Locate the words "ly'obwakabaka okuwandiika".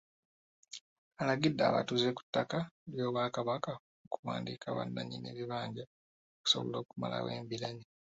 2.93-4.67